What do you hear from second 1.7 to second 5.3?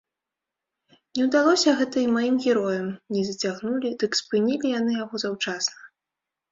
гэта і маім героям не зацягнулі, дык спынілі яны яго